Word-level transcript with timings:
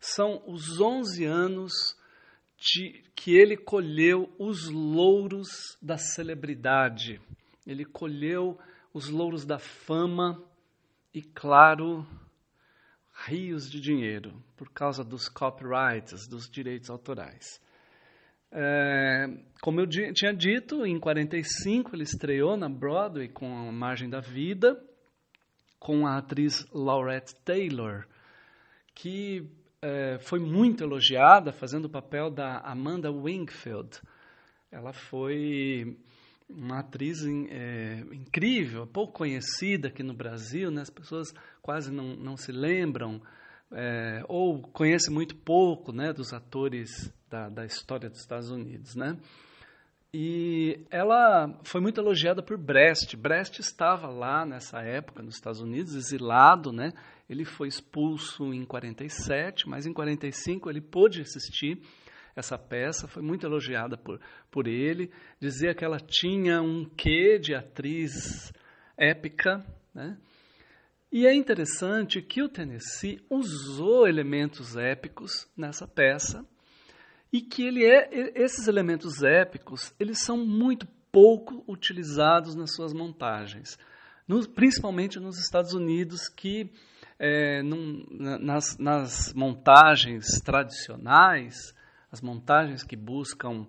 São 0.00 0.42
os 0.48 0.80
11 0.80 1.24
anos 1.26 1.96
de, 2.56 3.04
que 3.14 3.36
ele 3.36 3.56
colheu 3.56 4.28
os 4.36 4.68
louros 4.68 5.78
da 5.80 5.96
celebridade. 5.96 7.20
Ele 7.64 7.84
colheu 7.84 8.58
os 8.92 9.08
louros 9.08 9.44
da 9.44 9.60
fama 9.60 10.44
e, 11.12 11.22
claro, 11.22 12.06
rios 13.26 13.70
de 13.70 13.80
dinheiro 13.80 14.42
por 14.56 14.70
causa 14.70 15.02
dos 15.04 15.28
copyrights, 15.28 16.26
dos 16.28 16.48
direitos 16.48 16.90
autorais. 16.90 17.60
É, 18.50 19.26
como 19.60 19.80
eu 19.80 19.86
tinha 19.86 20.32
dito, 20.32 20.86
em 20.86 20.98
45 20.98 21.94
ele 21.94 22.02
estreou 22.02 22.56
na 22.56 22.68
Broadway 22.68 23.28
com 23.28 23.68
A 23.68 23.72
Margem 23.72 24.08
da 24.08 24.20
Vida, 24.20 24.82
com 25.78 26.06
a 26.06 26.18
atriz 26.18 26.66
Laurette 26.72 27.34
Taylor, 27.44 28.06
que 28.94 29.46
é, 29.82 30.18
foi 30.18 30.40
muito 30.40 30.82
elogiada 30.82 31.52
fazendo 31.52 31.84
o 31.84 31.90
papel 31.90 32.30
da 32.30 32.58
Amanda 32.60 33.10
Wingfield. 33.10 34.00
Ela 34.72 34.92
foi 34.92 35.96
uma 36.48 36.80
atriz 36.80 37.18
é, 37.24 38.04
incrível, 38.12 38.86
pouco 38.86 39.12
conhecida 39.12 39.88
aqui 39.88 40.02
no 40.02 40.14
Brasil, 40.14 40.70
né? 40.70 40.82
as 40.82 40.90
pessoas 40.90 41.32
quase 41.60 41.92
não, 41.92 42.16
não 42.16 42.36
se 42.36 42.50
lembram, 42.50 43.20
é, 43.70 44.22
ou 44.28 44.62
conhecem 44.62 45.12
muito 45.12 45.36
pouco 45.36 45.92
né, 45.92 46.12
dos 46.12 46.32
atores 46.32 47.12
da, 47.28 47.48
da 47.48 47.66
história 47.66 48.08
dos 48.08 48.20
Estados 48.20 48.50
Unidos. 48.50 48.94
Né? 48.94 49.18
E 50.12 50.86
ela 50.90 51.54
foi 51.64 51.82
muito 51.82 52.00
elogiada 52.00 52.42
por 52.42 52.56
Brecht. 52.56 53.14
Brecht 53.14 53.60
estava 53.60 54.08
lá 54.08 54.46
nessa 54.46 54.80
época 54.80 55.22
nos 55.22 55.34
Estados 55.34 55.60
Unidos, 55.60 55.94
exilado, 55.94 56.72
né? 56.72 56.94
Ele 57.28 57.44
foi 57.44 57.68
expulso 57.68 58.54
em 58.54 58.64
47, 58.64 59.68
mas 59.68 59.84
em 59.84 59.92
45 59.92 60.70
ele 60.70 60.80
pôde 60.80 61.20
assistir 61.20 61.82
essa 62.38 62.56
peça, 62.56 63.08
foi 63.08 63.22
muito 63.22 63.46
elogiada 63.46 63.96
por, 63.96 64.20
por 64.50 64.66
ele, 64.66 65.10
dizia 65.40 65.74
que 65.74 65.84
ela 65.84 65.98
tinha 65.98 66.62
um 66.62 66.84
quê 66.84 67.38
de 67.38 67.54
atriz 67.54 68.52
épica, 68.96 69.64
né? 69.94 70.16
E 71.10 71.26
é 71.26 71.34
interessante 71.34 72.20
que 72.20 72.42
o 72.42 72.50
Tennessee 72.50 73.18
usou 73.30 74.06
elementos 74.06 74.76
épicos 74.76 75.48
nessa 75.56 75.88
peça 75.88 76.44
e 77.32 77.40
que 77.40 77.62
ele 77.62 77.84
é 77.84 78.10
esses 78.34 78.68
elementos 78.68 79.22
épicos 79.22 79.94
eles 79.98 80.22
são 80.22 80.36
muito 80.36 80.86
pouco 81.10 81.64
utilizados 81.66 82.54
nas 82.54 82.74
suas 82.74 82.92
montagens, 82.92 83.78
no, 84.26 84.46
principalmente 84.50 85.18
nos 85.18 85.38
Estados 85.38 85.72
Unidos 85.72 86.28
que 86.28 86.70
é, 87.18 87.62
num, 87.62 88.04
nas, 88.10 88.76
nas 88.78 89.32
montagens 89.32 90.26
tradicionais 90.44 91.74
as 92.10 92.20
montagens 92.20 92.82
que 92.82 92.96
buscam 92.96 93.66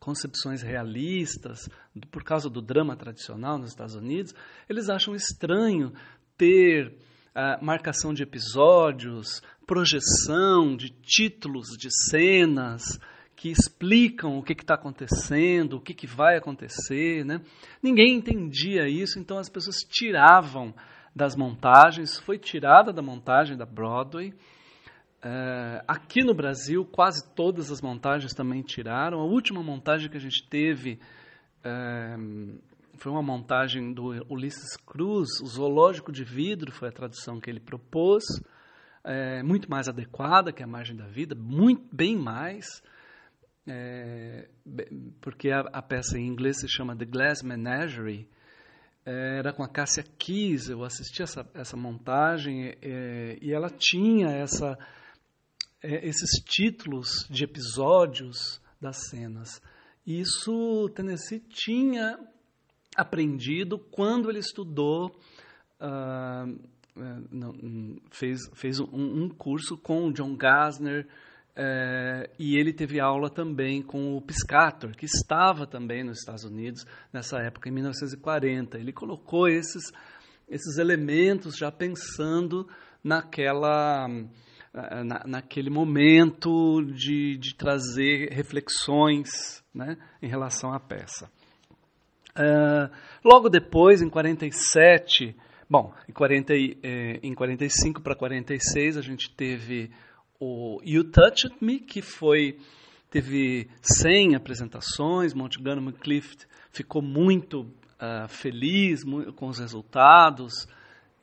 concepções 0.00 0.62
realistas, 0.62 1.68
por 2.10 2.22
causa 2.22 2.48
do 2.48 2.62
drama 2.62 2.96
tradicional 2.96 3.58
nos 3.58 3.70
Estados 3.70 3.94
Unidos, 3.94 4.34
eles 4.68 4.88
acham 4.88 5.14
estranho 5.14 5.92
ter 6.36 6.88
uh, 6.88 7.62
marcação 7.62 8.14
de 8.14 8.22
episódios, 8.22 9.42
projeção 9.66 10.76
de 10.76 10.90
títulos 10.90 11.76
de 11.76 11.88
cenas 12.10 12.98
que 13.36 13.50
explicam 13.50 14.38
o 14.38 14.42
que 14.42 14.52
está 14.52 14.74
acontecendo, 14.74 15.74
o 15.74 15.80
que, 15.80 15.94
que 15.94 16.06
vai 16.06 16.36
acontecer. 16.36 17.24
Né? 17.24 17.40
Ninguém 17.82 18.16
entendia 18.16 18.88
isso, 18.88 19.18
então 19.18 19.38
as 19.38 19.48
pessoas 19.48 19.76
tiravam 19.88 20.74
das 21.14 21.36
montagens, 21.36 22.18
foi 22.18 22.38
tirada 22.38 22.92
da 22.92 23.02
montagem 23.02 23.56
da 23.56 23.66
Broadway 23.66 24.32
Uh, 25.18 25.82
aqui 25.88 26.22
no 26.22 26.32
Brasil, 26.32 26.84
quase 26.84 27.28
todas 27.34 27.72
as 27.72 27.82
montagens 27.82 28.32
também 28.32 28.62
tiraram. 28.62 29.18
A 29.18 29.24
última 29.24 29.62
montagem 29.62 30.08
que 30.08 30.16
a 30.16 30.20
gente 30.20 30.48
teve 30.48 31.00
uh, 31.64 32.58
foi 32.96 33.10
uma 33.10 33.22
montagem 33.22 33.92
do 33.92 34.10
Ulisses 34.28 34.76
Cruz, 34.86 35.40
o 35.42 35.46
Zoológico 35.46 36.12
de 36.12 36.22
Vidro, 36.22 36.70
foi 36.70 36.88
a 36.88 36.92
tradução 36.92 37.40
que 37.40 37.50
ele 37.50 37.58
propôs, 37.58 38.22
uh, 39.04 39.44
muito 39.44 39.68
mais 39.68 39.88
adequada 39.88 40.52
que 40.52 40.62
a 40.62 40.68
Margem 40.68 40.96
da 40.96 41.06
Vida, 41.06 41.34
muito 41.34 41.84
bem 41.92 42.16
mais, 42.16 42.66
porque 45.20 45.50
a, 45.50 45.60
a, 45.60 45.82
peça 45.82 46.18
em 46.18 46.26
inglês 46.26 46.58
se 46.58 46.66
chama 46.66 46.96
The 46.96 47.04
Glass 47.04 47.42
Menagerie, 47.42 48.26
era 49.04 49.52
com 49.52 49.62
a 49.62 49.68
Cássia 49.68 50.02
Kiss, 50.18 50.70
eu 50.70 50.82
assisti 50.82 51.22
essa, 51.22 51.46
essa 51.52 51.76
montagem 51.76 52.74
e 53.42 53.52
ela 53.52 53.68
tinha 53.68 54.28
essa 54.28 54.78
é, 55.82 56.06
esses 56.08 56.30
títulos 56.44 57.26
de 57.30 57.44
episódios 57.44 58.60
das 58.80 59.08
cenas. 59.10 59.60
Isso 60.06 60.88
Tennessee 60.94 61.40
tinha 61.40 62.18
aprendido 62.96 63.78
quando 63.78 64.28
ele 64.28 64.40
estudou, 64.40 65.14
uh, 65.80 66.58
não, 67.30 67.54
fez, 68.10 68.40
fez 68.54 68.80
um, 68.80 68.86
um, 68.92 69.28
curso 69.28 69.76
com 69.78 70.08
o 70.08 70.12
John 70.12 70.34
Gassner, 70.34 71.06
uh, 71.52 72.28
e 72.38 72.58
ele 72.58 72.72
teve 72.72 72.98
aula 72.98 73.30
também 73.30 73.80
com 73.80 74.16
o 74.16 74.22
Piscator, 74.22 74.96
que 74.96 75.06
estava 75.06 75.64
também 75.64 76.02
nos 76.02 76.18
Estados 76.18 76.42
Unidos 76.42 76.84
nessa 77.12 77.38
época, 77.38 77.68
em 77.68 77.72
1940. 77.72 78.78
Ele 78.78 78.92
colocou 78.92 79.46
esses, 79.46 79.92
esses 80.48 80.78
elementos 80.78 81.56
já 81.56 81.70
pensando 81.70 82.68
naquela 83.04 84.08
na, 84.72 85.22
naquele 85.26 85.70
momento 85.70 86.82
de, 86.84 87.36
de 87.36 87.54
trazer 87.54 88.30
reflexões 88.32 89.64
né, 89.74 89.96
em 90.22 90.28
relação 90.28 90.72
à 90.72 90.80
peça. 90.80 91.30
Uh, 92.36 92.88
logo 93.24 93.48
depois, 93.48 94.00
em 94.00 94.08
47, 94.08 95.34
bom, 95.68 95.92
em, 96.08 96.12
40, 96.12 96.54
eh, 96.54 97.18
em 97.22 97.34
45 97.34 98.00
para 98.00 98.14
46, 98.14 98.96
a 98.96 99.02
gente 99.02 99.34
teve 99.34 99.90
o 100.38 100.80
You 100.84 101.04
Touched 101.10 101.56
Me, 101.60 101.80
que 101.80 102.00
foi 102.00 102.58
teve 103.10 103.68
100 103.82 104.36
apresentações, 104.36 105.34
Montgomery 105.34 105.96
Clift 105.98 106.46
ficou 106.70 107.02
muito 107.02 107.62
uh, 107.62 108.28
feliz 108.28 109.02
com 109.34 109.48
os 109.48 109.58
resultados. 109.58 110.68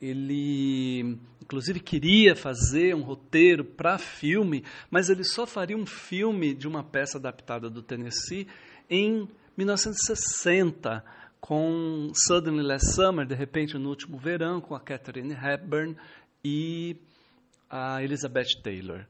Ele, 0.01 1.17
inclusive, 1.41 1.79
queria 1.79 2.35
fazer 2.35 2.93
um 2.95 3.01
roteiro 3.01 3.63
para 3.63 3.97
filme, 3.97 4.63
mas 4.89 5.09
ele 5.09 5.23
só 5.23 5.45
faria 5.45 5.77
um 5.77 5.85
filme 5.85 6.53
de 6.53 6.67
uma 6.67 6.83
peça 6.83 7.17
adaptada 7.17 7.69
do 7.69 7.81
Tennessee 7.81 8.47
em 8.89 9.27
1960, 9.57 11.03
com 11.39 12.11
Suddenly 12.13 12.63
Last 12.63 12.93
Summer, 12.93 13.25
de 13.25 13.35
repente 13.35 13.77
no 13.77 13.89
último 13.89 14.17
verão, 14.17 14.59
com 14.59 14.75
a 14.75 14.79
Catherine 14.79 15.33
Hepburn 15.33 15.95
e 16.43 16.97
a 17.69 18.03
Elizabeth 18.03 18.61
Taylor. 18.61 19.05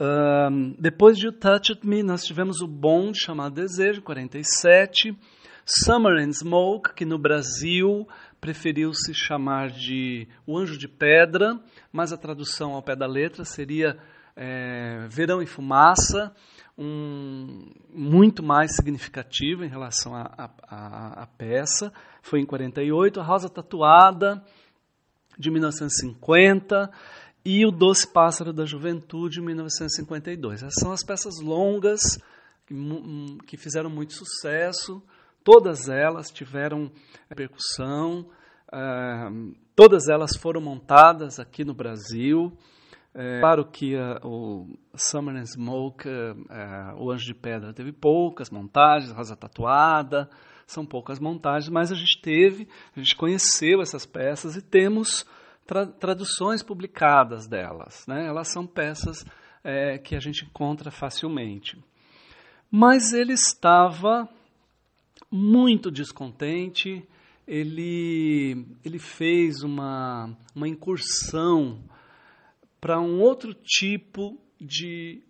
Um, 0.00 0.74
depois 0.78 1.18
de 1.18 1.26
You 1.26 1.32
Touched 1.32 1.86
Me, 1.86 2.02
nós 2.02 2.24
tivemos 2.24 2.60
o 2.62 2.66
Bond, 2.66 3.18
chamado 3.18 3.54
Desejo, 3.54 4.00
47. 4.00 5.14
Summer 5.64 6.18
and 6.22 6.32
Smoke, 6.32 6.94
que 6.94 7.04
no 7.04 7.18
Brasil 7.18 8.06
preferiu 8.40 8.92
se 8.94 9.12
chamar 9.14 9.70
de 9.70 10.26
O 10.46 10.58
Anjo 10.58 10.78
de 10.78 10.88
Pedra, 10.88 11.58
mas 11.92 12.12
a 12.12 12.16
tradução 12.16 12.72
ao 12.72 12.82
pé 12.82 12.96
da 12.96 13.06
letra 13.06 13.44
seria 13.44 13.98
é, 14.34 15.06
Verão 15.08 15.42
e 15.42 15.46
Fumaça, 15.46 16.34
um, 16.78 17.70
muito 17.92 18.42
mais 18.42 18.74
significativo 18.74 19.64
em 19.64 19.68
relação 19.68 20.14
à 20.16 21.28
peça. 21.36 21.92
Foi 22.22 22.40
em 22.40 22.46
48. 22.46 23.20
A 23.20 23.22
Rosa 23.22 23.50
Tatuada, 23.50 24.42
de 25.38 25.50
1950 25.50 26.90
e 27.44 27.64
O 27.66 27.70
Doce 27.70 28.10
Pássaro 28.10 28.52
da 28.52 28.64
Juventude, 28.64 29.40
1952. 29.40 30.62
Essas 30.62 30.74
são 30.78 30.92
as 30.92 31.02
peças 31.02 31.40
longas 31.40 32.00
que, 32.66 32.74
que 33.46 33.56
fizeram 33.56 33.90
muito 33.90 34.14
sucesso, 34.14 35.02
todas 35.44 35.88
elas 35.88 36.30
tiveram 36.30 36.90
repercussão, 37.28 38.28
uh, 38.72 39.54
todas 39.74 40.08
elas 40.08 40.36
foram 40.36 40.60
montadas 40.60 41.38
aqui 41.38 41.64
no 41.64 41.74
Brasil. 41.74 42.56
É, 43.12 43.40
claro 43.40 43.64
que 43.64 43.96
uh, 43.96 44.24
o 44.24 44.78
Summer 44.94 45.36
and 45.36 45.46
Smoke, 45.46 46.08
o 46.96 47.10
Anjo 47.10 47.26
de 47.26 47.34
Pedra, 47.34 47.72
teve 47.72 47.92
poucas 47.92 48.50
montagens, 48.50 49.10
Rosa 49.10 49.34
Tatuada, 49.34 50.30
são 50.66 50.86
poucas 50.86 51.18
montagens, 51.18 51.68
mas 51.68 51.90
a 51.90 51.96
gente 51.96 52.20
teve, 52.22 52.68
a 52.96 53.00
gente 53.00 53.16
conheceu 53.16 53.82
essas 53.82 54.06
peças 54.06 54.56
e 54.56 54.62
temos 54.62 55.26
tra 55.66 55.86
traduções 55.86 56.62
publicadas 56.62 57.46
delas. 57.46 58.04
Né? 58.06 58.26
Elas 58.26 58.48
são 58.48 58.66
peças 58.66 59.24
é, 59.62 59.98
que 59.98 60.16
a 60.16 60.20
gente 60.20 60.44
encontra 60.44 60.90
facilmente. 60.90 61.78
Mas 62.70 63.12
ele 63.12 63.32
estava 63.32 64.28
muito 65.30 65.90
descontente, 65.90 67.06
ele, 67.46 68.66
ele 68.84 68.98
fez 68.98 69.62
uma, 69.62 70.36
uma 70.54 70.68
incursão 70.68 71.82
para 72.80 73.00
um 73.00 73.20
outro 73.20 73.52
tipo 73.54 74.40
de, 74.60 75.22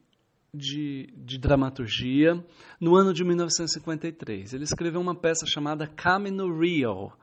de, 0.55 1.13
de, 1.17 1.39
dramaturgia 1.39 2.43
no 2.81 2.95
ano 2.95 3.13
de 3.13 3.25
1953. 3.25 4.55
Ele 4.55 4.65
escreveu 4.65 5.01
uma 5.01 5.15
peça 5.15 5.47
chamada 5.47 5.87
Camino 5.87 6.59
Real, 6.59 7.19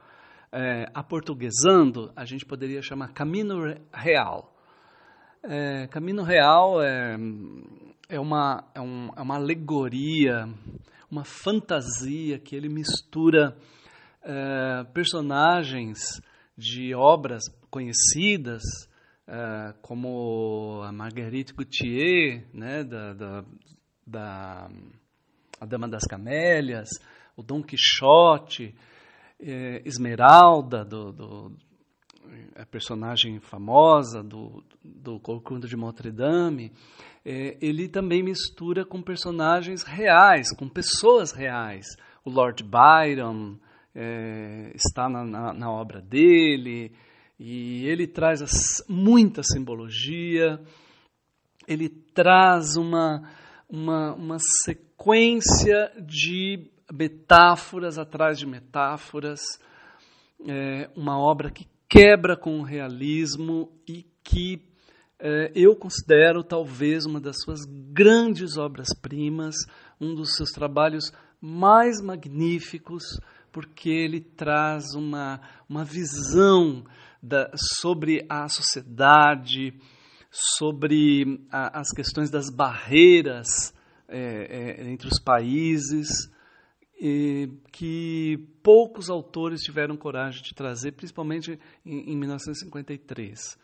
é, 0.52 0.90
aportuguesando, 0.94 2.12
a 2.16 2.26
gente 2.26 2.46
poderia 2.46 2.82
chamar 2.82 3.14
Camino 3.14 3.60
Real. 3.94 4.54
É, 5.44 5.88
Camino 5.88 6.24
Real 6.24 6.82
é, 6.82 7.16
é, 8.10 8.20
uma, 8.20 8.64
é, 8.74 8.82
um, 8.82 9.10
é 9.16 9.22
uma 9.22 9.36
alegoria, 9.36 10.48
uma 11.10 11.24
fantasia 11.24 12.40
que 12.40 12.56
ele 12.56 12.70
mistura 12.70 13.58
é, 14.24 14.84
personagens 14.94 16.22
de 16.58 16.94
obras 16.96 17.44
conhecidas, 17.70 18.64
é, 19.28 19.74
como 19.82 20.82
a 20.84 20.92
Marguerite 20.92 21.54
Gautier, 21.54 22.48
né, 22.54 22.84
da, 22.84 23.14
da, 23.14 23.46
da 24.06 24.70
A 25.60 25.66
Dama 25.66 25.88
das 25.88 26.04
Camélias, 26.04 26.90
o 27.36 27.44
Dom 27.44 27.62
Quixote, 27.62 28.74
é, 29.40 29.82
Esmeralda, 29.86 30.84
do, 30.84 31.12
do, 31.12 31.58
a 32.56 32.66
personagem 32.66 33.40
famosa 33.40 34.24
do, 34.24 34.64
do 34.84 35.20
Corcunda 35.20 35.68
de 35.68 35.76
Notre 35.76 36.12
Dame, 36.12 36.72
é, 37.26 37.58
ele 37.62 37.88
também 37.88 38.24
mistura 38.24 38.86
com 38.86 39.02
personagens 39.02 39.84
reais, 39.84 40.56
com 40.56 40.68
pessoas 40.68 41.32
reais. 41.32 41.86
O 42.24 42.30
Lord 42.30 42.64
Byron 42.64 43.58
é, 43.94 44.72
está 44.74 45.10
na, 45.10 45.26
na, 45.26 45.54
na, 45.54 45.72
obra 45.72 46.02
dele, 46.02 46.92
e 47.40 47.86
ele 47.86 48.08
traz 48.08 48.42
as, 48.42 48.84
muita 48.88 49.44
simbologia, 49.44 50.60
ele 51.68 51.90
traz 51.90 52.76
uma, 52.78 53.30
uma, 53.68 54.14
uma 54.14 54.38
sequência 54.64 55.92
de 56.00 56.70
metáforas 56.92 57.98
atrás 57.98 58.40
de 58.40 58.46
metáforas, 58.46 59.42
é 60.48 60.90
uma 60.96 61.20
obra 61.20 61.50
que 61.50 61.68
quebra 61.90 62.36
com 62.36 62.60
o 62.60 62.64
realismo 62.64 63.72
e 63.88 64.06
que 64.24 64.62
é, 65.20 65.52
eu 65.56 65.76
considero 65.76 66.44
talvez 66.44 67.06
uma 67.06 67.20
das 67.20 67.38
suas 67.42 67.62
grandes 67.66 68.58
obras-primas, 68.58 69.56
um 70.00 70.14
dos 70.14 70.36
seus 70.36 70.52
trabalhos 70.52 71.12
mais 71.42 72.02
magníficos, 72.02 73.04
porque 73.52 73.90
ele 73.90 74.22
traz 74.22 74.94
uma, 74.94 75.42
uma 75.68 75.84
visão 75.84 76.84
da, 77.22 77.50
sobre 77.80 78.26
a 78.30 78.48
sociedade, 78.48 79.74
sobre 80.30 81.42
a, 81.52 81.80
as 81.80 81.90
questões 81.90 82.30
das 82.30 82.50
barreiras 82.50 83.74
é, 84.08 84.78
é, 84.80 84.92
entre 84.92 85.08
os 85.08 85.20
países, 85.20 86.08
que 87.72 88.38
poucos 88.64 89.10
autores 89.10 89.62
tiveram 89.62 89.96
coragem 89.96 90.42
de 90.42 90.54
trazer, 90.54 90.94
principalmente 90.94 91.60
em, 91.86 92.12
em 92.12 92.18
1953. 92.18 93.58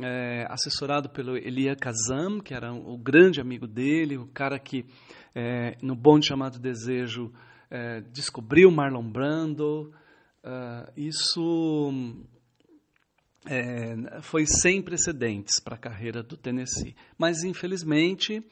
É, 0.00 0.46
assessorado 0.48 1.10
pelo 1.10 1.36
Elia 1.36 1.76
Kazam, 1.76 2.40
que 2.40 2.54
era 2.54 2.72
o 2.72 2.96
grande 2.96 3.40
amigo 3.40 3.66
dele, 3.66 4.16
o 4.16 4.26
cara 4.28 4.58
que, 4.58 4.86
é, 5.34 5.76
no 5.82 5.94
Bonde 5.94 6.28
Chamado 6.28 6.58
Desejo, 6.58 7.32
é, 7.70 8.00
descobriu 8.00 8.70
Marlon 8.70 9.10
Brando. 9.10 9.92
Uh, 10.44 10.90
isso 10.96 12.24
é, 13.46 14.20
foi 14.22 14.44
sem 14.46 14.82
precedentes 14.82 15.60
para 15.60 15.74
a 15.74 15.78
carreira 15.78 16.22
do 16.22 16.36
Tennessee. 16.36 16.94
Mas, 17.18 17.44
infelizmente, 17.44 18.44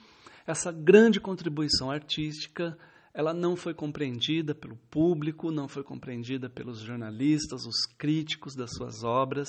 essa 0.46 0.72
grande 0.72 1.20
contribuição 1.20 1.90
artística 1.90 2.76
ela 3.12 3.34
não 3.34 3.56
foi 3.56 3.74
compreendida 3.74 4.54
pelo 4.54 4.76
público, 4.90 5.50
não 5.50 5.68
foi 5.68 5.82
compreendida 5.82 6.48
pelos 6.48 6.80
jornalistas, 6.80 7.66
os 7.66 7.86
críticos 7.98 8.54
das 8.54 8.70
suas 8.72 9.02
obras, 9.02 9.48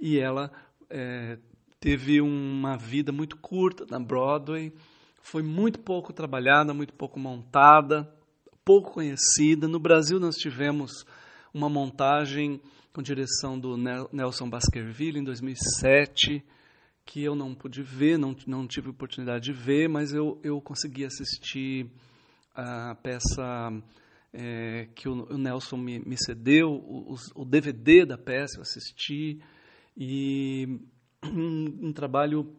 e 0.00 0.18
ela 0.18 0.50
é, 0.90 1.38
teve 1.78 2.20
uma 2.20 2.76
vida 2.76 3.12
muito 3.12 3.36
curta 3.36 3.86
na 3.88 4.00
Broadway, 4.00 4.72
foi 5.22 5.42
muito 5.42 5.78
pouco 5.78 6.12
trabalhada, 6.12 6.72
muito 6.74 6.94
pouco 6.94 7.20
montada, 7.20 8.12
pouco 8.64 8.92
conhecida. 8.92 9.68
No 9.68 9.78
Brasil, 9.78 10.18
nós 10.18 10.36
tivemos 10.36 11.04
uma 11.52 11.68
montagem 11.68 12.60
com 12.92 13.02
direção 13.02 13.58
do 13.58 13.76
Nelson 14.12 14.48
Baskerville 14.48 15.20
em 15.20 15.24
2007, 15.24 16.42
que 17.04 17.22
eu 17.22 17.34
não 17.34 17.54
pude 17.54 17.82
ver, 17.82 18.18
não, 18.18 18.34
não 18.46 18.66
tive 18.66 18.90
oportunidade 18.90 19.44
de 19.44 19.52
ver, 19.52 19.88
mas 19.88 20.12
eu, 20.12 20.38
eu 20.42 20.60
consegui 20.60 21.04
assistir 21.04 21.90
a 22.58 22.96
peça 22.96 23.70
é, 24.32 24.88
que 24.96 25.08
o, 25.08 25.32
o, 25.32 25.38
Nelson 25.38 25.76
me, 25.76 26.00
me 26.00 26.16
cedeu, 26.18 26.72
o, 26.72 27.14
o, 27.36 27.44
DVD 27.44 28.04
da 28.04 28.18
peça 28.18 28.58
eu 28.58 28.62
assisti, 28.62 29.38
e 29.96 30.80
um, 31.22 31.88
um 31.88 31.92
trabalho 31.92 32.52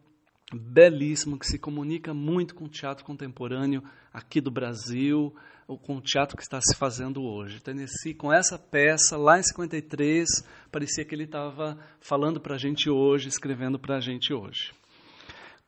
belíssimo 0.54 1.38
que 1.38 1.46
se 1.46 1.60
comunica 1.60 2.14
muito 2.14 2.56
com 2.56 2.64
o 2.64 2.70
teatro 2.70 3.04
contemporâneo 3.04 3.84
aqui 4.14 4.40
do 4.40 4.50
Brasil, 4.50 5.36
ou 5.68 5.78
com 5.78 5.98
o 5.98 6.02
teatro 6.02 6.38
que 6.38 6.44
está 6.44 6.60
se 6.62 6.76
fazendo 6.78 7.22
hoje. 7.22 7.62
Tennessee, 7.62 8.14
com 8.14 8.32
essa 8.32 8.58
peça, 8.58 9.18
lá 9.18 9.38
em 9.38 9.44
53, 9.44 10.28
parecia 10.72 11.04
que 11.04 11.14
ele 11.14 11.26
estava 11.26 11.78
falando 12.00 12.40
para 12.40 12.56
a 12.56 12.58
gente 12.58 12.90
hoje, 12.90 13.28
escrevendo 13.28 13.78
para 13.78 13.98
a 13.98 14.00
gente 14.00 14.34
hoje. 14.34 14.72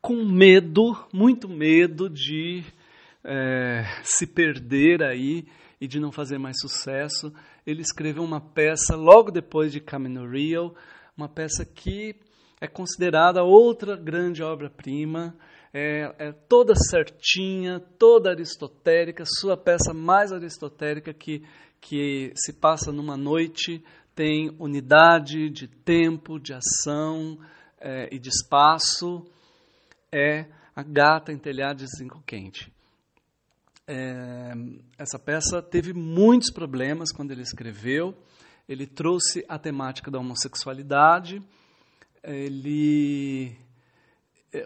Com 0.00 0.24
medo, 0.24 0.96
muito 1.12 1.48
medo 1.48 2.08
de 2.08 2.64
é, 3.24 3.84
se 4.02 4.26
perder 4.26 5.02
aí 5.02 5.46
e 5.80 5.86
de 5.86 5.98
não 5.98 6.12
fazer 6.12 6.38
mais 6.38 6.56
sucesso, 6.60 7.32
ele 7.66 7.82
escreveu 7.82 8.22
uma 8.22 8.40
peça 8.40 8.96
logo 8.96 9.30
depois 9.30 9.72
de 9.72 9.80
Camino 9.80 10.28
Real, 10.28 10.74
uma 11.16 11.28
peça 11.28 11.64
que 11.64 12.14
é 12.60 12.68
considerada 12.68 13.42
outra 13.42 13.96
grande 13.96 14.42
obra-prima, 14.42 15.34
é, 15.74 16.14
é, 16.18 16.32
toda 16.32 16.74
certinha, 16.76 17.80
toda 17.98 18.30
aristotélica, 18.30 19.24
sua 19.26 19.56
peça 19.56 19.92
mais 19.92 20.32
aristotélica 20.32 21.12
que, 21.12 21.42
que 21.80 22.32
se 22.36 22.52
passa 22.52 22.92
numa 22.92 23.16
noite 23.16 23.82
tem 24.14 24.54
unidade 24.58 25.48
de 25.48 25.66
tempo, 25.66 26.38
de 26.38 26.52
ação 26.52 27.38
é, 27.80 28.08
e 28.12 28.18
de 28.18 28.28
espaço, 28.28 29.24
é 30.10 30.46
A 30.76 30.82
Gata 30.82 31.32
em 31.32 31.38
Telhado 31.38 31.78
de 31.78 31.86
Zinco 31.86 32.22
Quente. 32.26 32.70
É, 33.94 34.54
essa 34.96 35.18
peça 35.18 35.60
teve 35.60 35.92
muitos 35.92 36.50
problemas 36.50 37.12
quando 37.12 37.30
ele 37.30 37.42
escreveu. 37.42 38.16
Ele 38.66 38.86
trouxe 38.86 39.44
a 39.46 39.58
temática 39.58 40.10
da 40.10 40.18
homossexualidade. 40.18 41.42
Ele, 42.24 43.54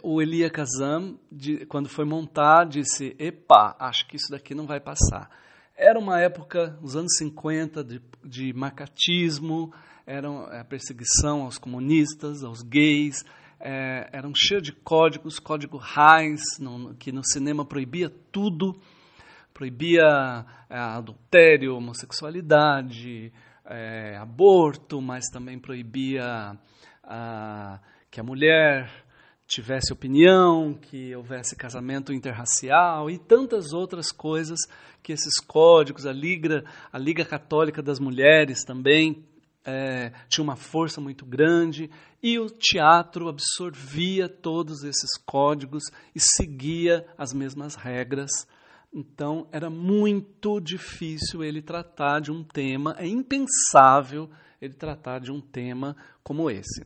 o 0.00 0.23
Elia 0.23 0.49
Kazam, 0.49 1.18
quando 1.68 1.88
foi 1.88 2.04
montar, 2.04 2.66
disse: 2.66 3.16
Epa, 3.18 3.75
acho 3.80 4.06
que 4.06 4.14
isso 4.14 4.30
daqui 4.30 4.54
não 4.54 4.64
vai 4.64 4.78
passar. 4.78 5.28
Era 5.76 5.99
uma 5.99 6.21
época, 6.21 6.78
os 6.80 6.95
anos 6.95 7.16
50, 7.18 7.83
de, 7.83 8.00
de 8.25 8.52
macatismo, 8.52 9.75
era 10.06 10.61
a 10.61 10.64
perseguição 10.64 11.42
aos 11.42 11.59
comunistas, 11.59 12.45
aos 12.45 12.62
gays, 12.62 13.25
é, 13.59 14.09
eram 14.12 14.33
cheios 14.37 14.62
de 14.62 14.73
códigos, 14.73 15.40
código 15.40 15.78
Reis, 15.78 16.42
no, 16.61 16.95
que 16.95 17.11
no 17.11 17.25
cinema 17.25 17.64
proibia 17.64 18.09
tudo, 18.30 18.80
proibia 19.56 20.44
é, 20.68 20.78
adultério, 20.78 21.76
homossexualidade, 21.76 23.32
é, 23.64 24.14
aborto, 24.18 25.00
mas 25.00 25.30
também 25.32 25.58
proibia 25.58 26.58
a, 27.02 27.80
que 28.10 28.20
a 28.20 28.22
mulher 28.22 28.90
tivesse 29.46 29.94
opinião, 29.94 30.75
que 30.75 31.16
houvesse 31.16 31.56
casamento 31.56 32.12
interracial 32.12 33.08
e 33.08 33.16
tantas 33.16 33.72
outras 33.72 34.12
coisas 34.12 34.58
que 35.02 35.12
esses 35.12 35.38
códigos, 35.38 36.04
a 36.04 36.12
Liga, 36.12 36.62
a 36.92 36.98
Liga 36.98 37.25
Católica 37.25 37.80
das 37.80 37.98
Mulheres 37.98 38.62
também 38.62 39.25
é, 39.64 40.12
tinha 40.28 40.44
uma 40.44 40.56
força 40.56 41.00
muito 41.00 41.25
grande 41.25 41.88
e 42.22 42.38
o 42.38 42.50
teatro 42.50 43.26
absorvia 43.26 44.28
todos 44.28 44.84
esses 44.84 45.16
códigos 45.25 45.84
e 46.14 46.20
seguia 46.20 47.06
as 47.16 47.32
mesmas 47.32 47.75
regras. 47.75 48.30
Então 48.97 49.47
era 49.53 49.69
muito 49.69 50.59
difícil 50.59 51.45
ele 51.45 51.61
tratar 51.61 52.19
de 52.19 52.33
um 52.33 52.43
tema, 52.43 52.97
é 52.99 53.07
impensável 53.07 54.31
ele 54.59 54.73
tratar 54.73 55.21
de 55.21 55.31
um 55.31 55.38
tema 55.38 55.95
como 56.23 56.50
esse. 56.50 56.83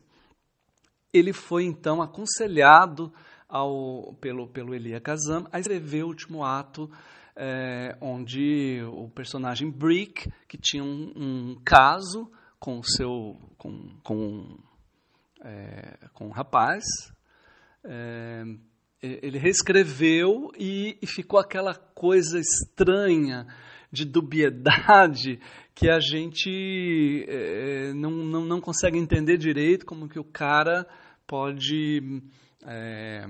Ele 1.13 1.31
foi 1.31 1.63
então 1.63 2.01
aconselhado 2.01 3.13
ao, 3.47 4.13
pelo, 4.19 4.45
pelo 4.45 4.75
Elia 4.75 4.99
Kazam 4.99 5.47
a 5.53 5.59
escrever 5.61 6.03
o 6.03 6.07
último 6.07 6.43
ato, 6.43 6.91
é, 7.33 7.97
onde 8.01 8.81
o 8.91 9.09
personagem 9.09 9.71
Brick, 9.71 10.29
que 10.49 10.57
tinha 10.57 10.83
um, 10.83 11.13
um 11.15 11.61
caso 11.63 12.29
com 12.59 12.77
o 12.79 12.83
seu 12.83 13.39
com, 13.57 13.89
com, 14.03 14.59
é, 15.45 16.09
com 16.13 16.27
um 16.27 16.31
rapaz, 16.31 16.83
é, 17.85 18.43
ele 19.01 19.39
reescreveu 19.39 20.51
e, 20.57 20.97
e 21.01 21.07
ficou 21.07 21.39
aquela 21.39 21.73
coisa 21.73 22.39
estranha 22.39 23.47
de 23.91 24.05
dubiedade 24.05 25.39
que 25.73 25.89
a 25.89 25.99
gente 25.99 27.25
é, 27.27 27.93
não, 27.93 28.11
não, 28.11 28.45
não 28.45 28.61
consegue 28.61 28.97
entender 28.97 29.37
direito 29.37 29.85
como 29.85 30.07
que 30.07 30.19
o 30.19 30.23
cara 30.23 30.85
pode 31.25 32.21
é, 32.65 33.25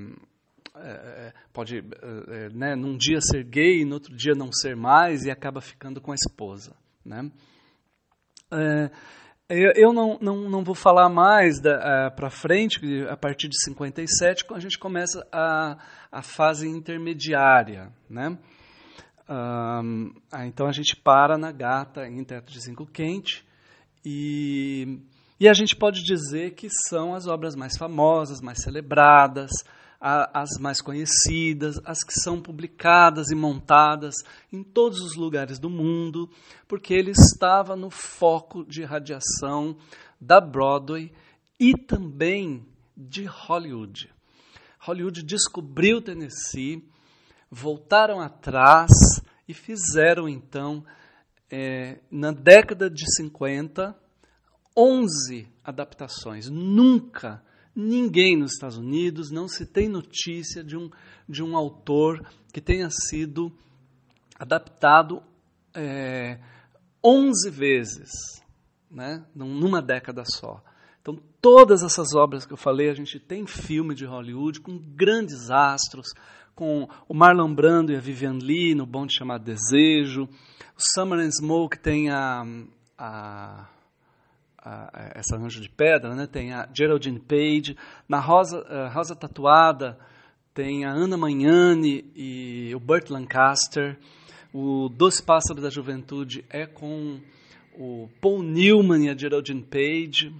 é, 0.75 1.33
pode 1.53 1.81
né, 2.53 2.75
num 2.75 2.97
dia 2.97 3.21
ser 3.21 3.43
gay, 3.43 3.85
no 3.85 3.93
outro 3.93 4.15
dia 4.15 4.33
não 4.35 4.51
ser 4.51 4.75
mais 4.75 5.23
e 5.23 5.31
acaba 5.31 5.61
ficando 5.61 6.01
com 6.01 6.11
a 6.11 6.15
esposa, 6.15 6.75
né? 7.05 7.31
Eu 9.53 9.91
não, 9.91 10.17
não, 10.21 10.49
não 10.49 10.63
vou 10.63 10.73
falar 10.73 11.09
mais 11.09 11.59
para 12.15 12.29
frente, 12.29 12.79
a 13.09 13.17
partir 13.17 13.49
de 13.49 13.61
57, 13.63 14.45
quando 14.45 14.59
a 14.59 14.61
gente 14.61 14.79
começa 14.79 15.27
a, 15.31 15.77
a 16.09 16.21
fase 16.21 16.69
intermediária, 16.69 17.91
né? 18.09 18.37
Um, 19.29 20.13
então 20.45 20.67
a 20.67 20.71
gente 20.71 20.95
para 20.95 21.37
na 21.37 21.51
gata 21.51 22.07
em 22.07 22.23
teto 22.23 22.51
de 22.51 22.59
zinco 22.59 22.85
quente 22.85 23.45
e, 24.05 24.99
e 25.39 25.47
a 25.47 25.53
gente 25.53 25.75
pode 25.75 26.03
dizer 26.03 26.51
que 26.51 26.67
são 26.87 27.13
as 27.13 27.27
obras 27.27 27.55
mais 27.55 27.77
famosas, 27.77 28.41
mais 28.41 28.61
celebradas, 28.61 29.51
as 30.01 30.57
mais 30.59 30.81
conhecidas, 30.81 31.79
as 31.85 32.03
que 32.03 32.13
são 32.19 32.41
publicadas 32.41 33.29
e 33.29 33.35
montadas 33.35 34.15
em 34.51 34.63
todos 34.63 34.99
os 34.99 35.15
lugares 35.15 35.59
do 35.59 35.69
mundo, 35.69 36.27
porque 36.67 36.93
ele 36.93 37.11
estava 37.11 37.75
no 37.75 37.91
foco 37.91 38.65
de 38.65 38.83
radiação 38.83 39.77
da 40.19 40.41
Broadway 40.41 41.13
e 41.59 41.77
também 41.77 42.65
de 42.97 43.25
Hollywood. 43.25 44.09
Hollywood 44.79 45.21
descobriu 45.21 46.01
Tennessee 46.01 46.83
voltaram 47.51 48.21
atrás 48.21 48.89
e 49.47 49.53
fizeram 49.53 50.29
então, 50.29 50.85
é, 51.51 51.99
na 52.09 52.31
década 52.31 52.89
de 52.89 53.03
50, 53.17 53.93
11 54.75 55.47
adaptações. 55.61 56.49
Nunca, 56.49 57.43
ninguém 57.75 58.37
nos 58.37 58.53
Estados 58.53 58.77
Unidos, 58.77 59.31
não 59.31 59.47
se 59.47 59.65
tem 59.65 59.87
notícia 59.87 60.63
de 60.63 60.77
um, 60.77 60.89
de 61.27 61.43
um 61.43 61.55
autor 61.55 62.25
que 62.53 62.61
tenha 62.61 62.89
sido 62.89 63.51
adaptado 64.37 65.23
é, 65.73 66.39
11 67.03 67.49
vezes, 67.49 68.09
né, 68.89 69.25
numa 69.35 69.81
década 69.81 70.23
só. 70.25 70.61
Então, 71.01 71.19
todas 71.41 71.81
essas 71.81 72.13
obras 72.13 72.45
que 72.45 72.53
eu 72.53 72.57
falei, 72.57 72.89
a 72.89 72.93
gente 72.93 73.19
tem 73.19 73.47
filme 73.47 73.95
de 73.95 74.05
Hollywood 74.05 74.59
com 74.59 74.77
grandes 74.77 75.49
astros, 75.49 76.07
com 76.53 76.87
o 77.07 77.13
Marlon 77.13 77.53
Brando 77.53 77.91
e 77.91 77.95
a 77.95 77.99
Vivian 77.99 78.37
Lee 78.39 78.75
no 78.75 78.85
Bonde 78.85 79.15
Chamado 79.15 79.43
Desejo. 79.43 80.23
O 80.23 80.81
Summer 80.93 81.19
and 81.19 81.31
Smoke 81.31 81.79
tem 81.79 82.11
a, 82.11 82.43
a, 82.97 83.67
a, 84.61 85.11
essa 85.15 85.35
anjo 85.37 85.61
de 85.61 85.69
pedra, 85.69 86.15
né? 86.15 86.27
tem 86.27 86.53
a 86.53 86.69
Geraldine 86.73 87.19
Page. 87.19 87.75
Na 88.07 88.19
Rosa, 88.19 88.89
Rosa 88.93 89.15
Tatuada 89.15 89.97
tem 90.53 90.85
a 90.85 90.91
Ana 90.91 91.17
Magnani 91.17 92.05
e 92.15 92.73
o 92.75 92.79
Burt 92.79 93.09
Lancaster. 93.09 93.97
O 94.53 94.89
Doce 94.89 95.23
Pássaro 95.23 95.61
da 95.61 95.69
Juventude 95.69 96.43
é 96.49 96.65
com 96.65 97.19
o 97.73 98.09
Paul 98.19 98.43
Newman 98.43 99.05
e 99.05 99.09
a 99.09 99.17
Geraldine 99.17 99.63
Page. 99.63 100.33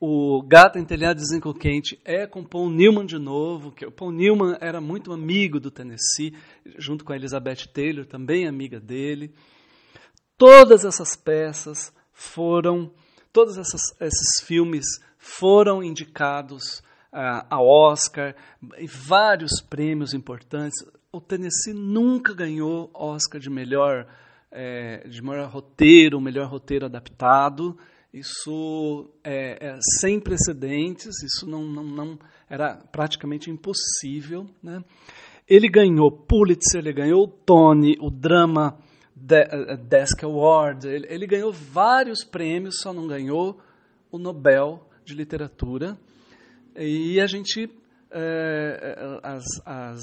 O 0.00 0.42
Gato 0.42 0.78
em 0.78 0.84
Telhado 0.84 1.18
de 1.18 1.26
Zinco 1.26 1.52
Quente 1.52 1.98
é 2.04 2.26
com 2.26 2.44
Paul 2.44 2.70
Newman 2.70 3.04
de 3.04 3.18
novo, 3.18 3.72
que 3.72 3.84
o 3.84 3.90
Paul 3.90 4.12
Newman 4.12 4.56
era 4.60 4.80
muito 4.80 5.12
amigo 5.12 5.58
do 5.58 5.70
Tennessee, 5.70 6.34
junto 6.78 7.04
com 7.04 7.12
a 7.12 7.16
Elizabeth 7.16 7.66
Taylor, 7.72 8.06
também 8.06 8.46
amiga 8.46 8.78
dele. 8.78 9.34
Todas 10.36 10.84
essas 10.84 11.16
peças 11.16 11.92
foram, 12.18 12.90
todos 13.32 13.56
essas, 13.56 13.80
esses 14.00 14.44
filmes 14.44 14.84
foram 15.16 15.84
indicados 15.84 16.82
uh, 17.12 17.46
ao 17.48 17.64
Oscar, 17.64 18.34
e 18.76 18.88
vários 18.88 19.60
prêmios 19.60 20.12
importantes. 20.12 20.84
O 21.12 21.20
Tennessee 21.20 21.72
nunca 21.72 22.34
ganhou 22.34 22.90
Oscar 22.92 23.40
de 23.40 23.48
melhor, 23.48 24.04
é, 24.50 25.06
de 25.06 25.22
melhor 25.22 25.48
roteiro, 25.48 26.20
melhor 26.20 26.48
roteiro 26.48 26.86
adaptado. 26.86 27.78
Isso 28.12 29.08
é, 29.22 29.68
é, 29.68 29.78
sem 30.00 30.18
precedentes, 30.18 31.22
isso 31.22 31.48
não, 31.48 31.62
não, 31.62 31.84
não 31.84 32.18
era 32.50 32.74
praticamente 32.90 33.48
impossível. 33.48 34.44
Né? 34.60 34.82
Ele 35.46 35.68
ganhou 35.68 36.10
Pulitzer, 36.10 36.80
ele 36.80 36.92
ganhou 36.92 37.24
o 37.24 37.28
Tony, 37.28 37.96
o 38.00 38.10
Drama 38.10 38.76
eh, 39.30 39.76
Desk 39.76 40.24
Award, 40.24 40.86
ele, 40.86 41.06
ele 41.08 41.26
ganhou 41.26 41.52
vários 41.52 42.24
prêmios, 42.24 42.80
só 42.80 42.92
não 42.92 43.06
ganhou 43.06 43.60
o 44.10 44.18
Nobel 44.18 44.88
de 45.04 45.14
Literatura. 45.14 45.98
E 46.76 47.20
a 47.20 47.26
gente, 47.26 47.70
é, 48.10 49.20
as, 49.22 49.44
as, 49.64 50.00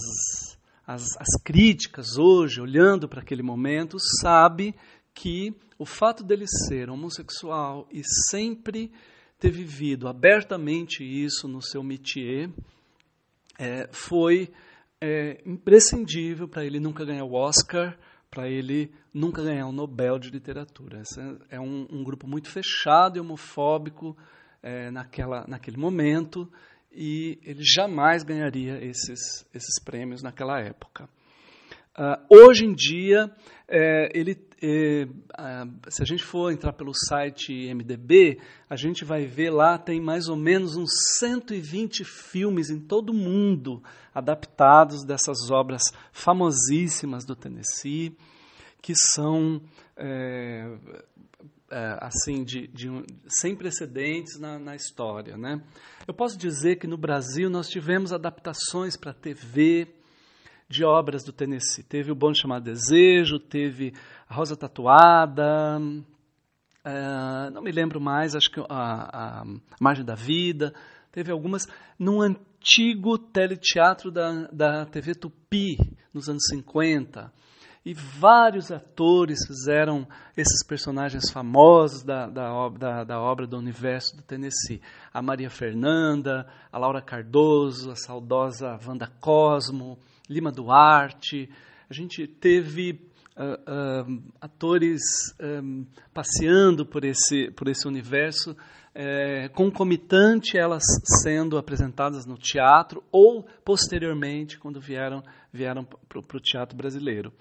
as, 0.85 1.03
as 1.17 1.41
críticas 1.43 2.17
hoje, 2.17 2.59
olhando 2.59 3.07
para 3.07 3.21
aquele 3.21 3.41
momento, 3.41 3.97
sabe 4.21 4.75
que 5.13 5.55
o 5.77 5.85
fato 5.85 6.23
dele 6.23 6.45
ser 6.47 6.89
homossexual 6.89 7.87
e 7.91 8.01
sempre 8.29 8.91
ter 9.39 9.51
vivido 9.51 10.07
abertamente 10.07 11.03
isso 11.03 11.47
no 11.47 11.61
seu 11.61 11.83
métier 11.83 12.49
é, 13.57 13.87
foi 13.91 14.51
é, 14.99 15.41
imprescindível 15.45 16.47
para 16.47 16.65
ele 16.65 16.79
nunca 16.79 17.05
ganhar 17.05 17.25
o 17.25 17.33
Oscar, 17.33 17.97
para 18.35 18.49
ele 18.49 18.91
nunca 19.13 19.41
ganhar 19.41 19.65
o 19.65 19.71
Nobel 19.71 20.19
de 20.19 20.29
Literatura. 20.29 21.01
Esse 21.01 21.21
é 21.49 21.57
um, 21.57 21.87
um 21.89 22.03
grupo 22.03 22.27
muito 22.27 22.49
fechado 22.49 23.17
e 23.17 23.21
homofóbico 23.21 24.15
é, 24.61 24.91
naquela, 24.91 25.45
naquele 25.47 25.77
momento 25.77 26.51
e 26.91 27.39
ele 27.43 27.63
jamais 27.63 28.23
ganharia 28.23 28.83
esses, 28.83 29.47
esses 29.53 29.81
prêmios 29.83 30.21
naquela 30.21 30.59
época. 30.59 31.07
Uh, 31.97 32.43
hoje 32.43 32.65
em 32.65 32.73
dia, 32.73 33.31
é, 33.69 34.09
ele, 34.13 34.35
se 35.89 36.01
a 36.01 36.05
gente 36.05 36.23
for 36.23 36.51
entrar 36.51 36.73
pelo 36.73 36.93
site 36.93 37.73
MDB, 37.73 38.39
a 38.69 38.75
gente 38.75 39.03
vai 39.03 39.25
ver 39.25 39.49
lá, 39.49 39.77
tem 39.77 40.01
mais 40.01 40.27
ou 40.27 40.35
menos 40.35 40.75
uns 40.75 40.91
120 41.19 42.03
filmes 42.03 42.69
em 42.69 42.79
todo 42.79 43.09
o 43.09 43.13
mundo 43.13 43.83
adaptados 44.13 45.03
dessas 45.03 45.51
obras 45.51 45.83
famosíssimas 46.11 47.25
do 47.25 47.35
Tennessee, 47.35 48.17
que 48.81 48.93
são 48.95 49.61
é, 49.97 50.77
é, 51.69 51.97
assim 51.99 52.43
de, 52.43 52.67
de, 52.67 52.87
sem 53.27 53.55
precedentes 53.55 54.39
na, 54.39 54.57
na 54.57 54.75
história. 54.75 55.37
Né? 55.37 55.61
Eu 56.07 56.13
posso 56.13 56.37
dizer 56.37 56.77
que 56.77 56.87
no 56.87 56.97
Brasil 56.97 57.49
nós 57.49 57.67
tivemos 57.67 58.13
adaptações 58.13 58.95
para 58.95 59.13
TV, 59.13 59.87
de 60.67 60.83
obras 60.83 61.23
do 61.23 61.31
Tennessee. 61.31 61.83
Teve 61.83 62.11
o 62.11 62.15
Bom 62.15 62.33
Chamado 62.33 62.63
Desejo, 62.63 63.39
teve 63.39 63.93
a 64.27 64.33
Rosa 64.33 64.55
Tatuada, 64.55 65.79
uh, 65.79 67.51
não 67.53 67.61
me 67.61 67.71
lembro 67.71 68.01
mais, 68.01 68.35
acho 68.35 68.49
que 68.49 68.59
a, 68.59 68.63
a, 68.69 69.45
Margem 69.79 70.03
da 70.03 70.15
Vida, 70.15 70.73
teve 71.11 71.31
algumas, 71.31 71.67
num 71.97 72.21
antigo 72.21 73.17
teleteatro 73.17 74.11
da, 74.11 74.47
da 74.51 74.85
TV 74.85 75.13
Tupi, 75.13 75.77
nos 76.13 76.27
anos 76.27 76.43
50. 76.49 77.31
E 77.85 77.93
vários 77.93 78.71
atores 78.71 79.45
fizeram 79.45 80.07
esses 80.35 80.65
personagens 80.65 81.29
famosos 81.29 82.01
da, 82.01 82.25
da, 82.25 82.69
da, 82.69 83.03
da, 83.03 83.21
obra 83.21 83.45
do 83.45 83.59
universo 83.59 84.17
do 84.17 84.23
Tennessee. 84.23 84.81
A 85.13 85.21
Maria 85.21 85.51
Fernanda, 85.51 86.47
a 86.71 86.79
Laura 86.79 86.99
Cardoso, 86.99 87.91
a 87.91 87.95
saudosa 87.95 88.79
Wanda 88.83 89.05
Cosmo, 89.21 89.99
Lima 90.27 90.51
Duarte. 90.51 91.47
A 91.87 91.93
gente 91.93 92.25
teve 92.25 93.07
uh, 93.37 94.11
uh, 94.11 94.23
atores 94.41 95.03
um, 95.39 95.85
passeando 96.11 96.87
por 96.87 97.05
esse, 97.05 97.51
por 97.51 97.67
esse 97.67 97.87
universo, 97.87 98.57
é, 98.95 99.49
concomitante 99.49 100.57
elas 100.57 100.83
sendo 101.21 101.57
apresentadas 101.57 102.25
no 102.25 102.37
teatro 102.37 103.03
ou 103.11 103.45
posteriormente 103.63 104.57
quando 104.57 104.79
vieram, 104.79 105.21
vieram 105.51 105.83
para 105.83 106.17
o 106.17 106.39
teatro 106.39 106.77
brasileiro. 106.77 107.31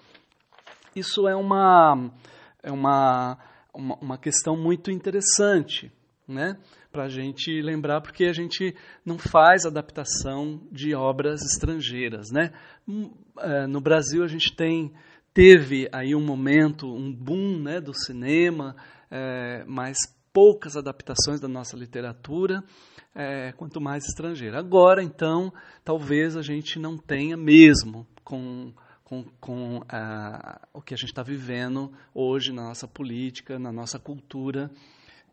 Isso 0.95 1.27
é 1.27 1.35
uma, 1.35 2.11
é 2.63 2.71
uma, 2.71 3.37
uma, 3.73 3.95
uma 3.95 4.17
questão 4.17 4.55
muito 4.55 4.89
interessante, 4.89 5.91
né? 6.25 6.57
para 6.95 7.03
a 7.03 7.09
gente 7.09 7.61
lembrar, 7.61 7.99
porque 7.99 8.23
a 8.23 8.31
gente 8.31 8.73
não 9.05 9.17
faz 9.17 9.65
adaptação 9.65 10.61
de 10.71 10.95
obras 10.95 11.41
estrangeiras. 11.41 12.31
Né? 12.31 12.53
Hum, 12.87 13.11
é, 13.39 13.67
no 13.67 13.81
Brasil, 13.81 14.23
a 14.23 14.27
gente 14.27 14.55
tem, 14.55 14.93
teve 15.33 15.89
aí 15.91 16.15
um 16.15 16.25
momento, 16.25 16.87
um 16.87 17.13
boom 17.13 17.59
né, 17.59 17.81
do 17.81 17.93
cinema, 17.93 18.77
é, 19.11 19.65
mas 19.67 19.97
poucas 20.31 20.77
adaptações 20.77 21.41
da 21.41 21.49
nossa 21.49 21.75
literatura, 21.75 22.63
é, 23.13 23.51
quanto 23.51 23.81
mais 23.81 24.05
estrangeira. 24.05 24.57
Agora, 24.57 25.03
então, 25.03 25.51
talvez 25.83 26.37
a 26.37 26.41
gente 26.41 26.79
não 26.79 26.97
tenha 26.97 27.35
mesmo 27.35 28.07
com 28.23 28.73
com, 29.05 29.23
com 29.39 29.79
o 30.73 30.81
que 30.81 30.93
a 30.93 30.97
gente 30.97 31.09
está 31.09 31.23
vivendo 31.23 31.93
hoje 32.13 32.51
na 32.51 32.63
nossa 32.63 32.87
política, 32.87 33.57
na 33.57 33.71
nossa 33.71 33.97
cultura, 33.97 34.69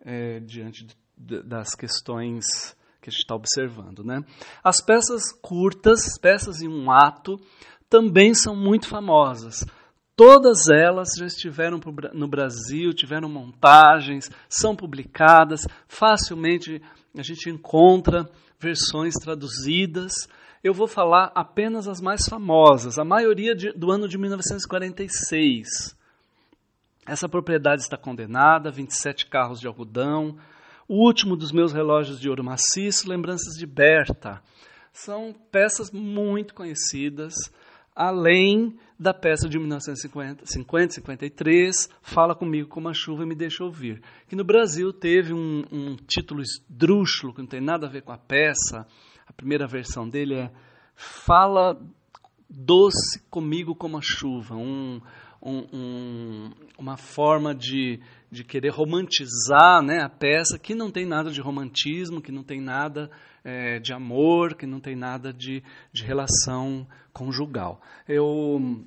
é, 0.05 0.39
diante 0.39 0.85
de 0.85 0.97
das 1.17 1.75
questões 1.75 2.45
que 3.01 3.09
a 3.09 3.13
gente 3.13 3.21
está 3.21 3.35
observando. 3.35 4.05
Né? 4.05 4.25
As 4.63 4.81
peças 4.85 5.33
curtas, 5.41 6.19
peças 6.21 6.63
em 6.63 6.69
um 6.69 6.91
ato, 6.91 7.41
também 7.89 8.35
são 8.35 8.57
muito 8.57 8.89
famosas. 8.89 9.65
Todas 10.17 10.69
elas 10.69 11.09
já 11.19 11.27
estiveram 11.27 11.81
no 12.13 12.29
Brasil, 12.29 12.93
tiveram 12.93 13.29
montagens, 13.29 14.31
são 14.49 14.77
publicadas, 14.77 15.67
facilmente 15.89 16.83
a 17.17 17.23
gente 17.23 17.51
encontra 17.51 18.29
versões 18.59 19.15
traduzidas. 19.15 20.13
Eu 20.63 20.73
vou 20.73 20.87
falar 20.87 21.33
apenas 21.35 21.89
as 21.89 22.01
mais 22.01 22.21
famosas, 22.29 22.97
a 22.97 23.05
maioria 23.05 23.53
de, 23.53 23.73
do 23.73 23.91
ano 23.91 24.07
de 24.07 24.17
1946. 24.17 25.97
Essa 27.05 27.29
propriedade 27.29 27.83
está 27.83 27.97
condenada, 27.97 28.71
27 28.71 29.27
carros 29.27 29.59
de 29.59 29.67
algodão, 29.67 30.39
o 30.87 31.05
último 31.05 31.37
dos 31.37 31.51
meus 31.51 31.73
relógios 31.73 32.21
de 32.21 32.29
ouro 32.29 32.45
maciço, 32.45 33.09
Lembranças 33.09 33.55
de 33.59 33.67
Berta. 33.67 34.41
São 34.93 35.35
peças 35.51 35.91
muito 35.91 36.55
conhecidas, 36.55 37.35
além 37.93 38.79
da 38.97 39.13
peça 39.13 39.49
de 39.49 39.59
1950, 39.59 40.47
50, 40.47 40.95
53, 40.95 41.91
Fala 42.03 42.37
Comigo 42.37 42.69
Como 42.69 42.89
a 42.89 42.95
Chuva 42.95 43.27
Me 43.27 43.35
Deixa 43.35 43.65
Ouvir, 43.65 44.01
que 44.29 44.37
no 44.37 44.45
Brasil 44.45 44.93
teve 44.93 45.35
um, 45.35 45.65
um 45.73 45.97
título 45.97 46.41
esdrúxulo, 46.41 47.35
que 47.35 47.41
não 47.41 47.49
tem 47.49 47.61
nada 47.61 47.89
a 47.89 47.91
ver 47.91 48.03
com 48.03 48.13
a 48.13 48.19
peça. 48.19 48.87
A 49.33 49.35
primeira 49.35 49.67
versão 49.67 50.07
dele 50.07 50.35
é 50.35 50.51
Fala 50.95 51.81
Doce 52.51 53.19
Comigo 53.31 53.75
Como 53.75 53.97
a 53.97 54.03
Chuva, 54.03 54.55
um, 54.55 55.01
um, 55.43 55.67
um, 55.73 56.51
uma 56.79 56.99
forma 56.99 57.55
de, 57.55 57.99
de 58.31 58.45
querer 58.45 58.69
romantizar 58.69 59.83
né, 59.83 60.03
a 60.03 60.09
peça 60.09 60.59
que 60.59 60.75
não 60.75 60.91
tem 60.91 61.07
nada 61.07 61.31
de 61.31 61.41
romantismo, 61.41 62.21
que 62.21 62.31
não 62.31 62.45
tem 62.45 62.61
nada 62.61 63.11
é, 63.43 63.79
de 63.79 63.95
amor, 63.95 64.55
que 64.55 64.67
não 64.67 64.81
tem 64.81 64.95
nada 64.95 65.33
de, 65.33 65.63
de 65.91 66.05
relação 66.05 66.87
conjugal. 67.11 67.81
Eu, 68.07 68.85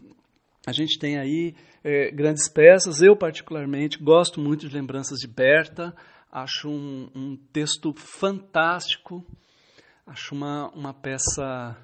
a 0.67 0.71
gente 0.71 0.99
tem 0.99 1.17
aí 1.17 1.55
é, 1.83 2.11
grandes 2.11 2.47
peças, 2.47 3.01
eu 3.01 3.15
particularmente 3.15 3.97
gosto 3.97 4.39
muito 4.39 4.69
de 4.69 4.75
Lembranças 4.75 5.17
de 5.17 5.27
Berta, 5.27 5.93
acho 6.31 6.69
um, 6.69 7.09
um 7.15 7.35
texto 7.51 7.93
fantástico, 7.93 9.25
acho 10.05 10.35
uma, 10.35 10.69
uma 10.69 10.93
peça 10.93 11.75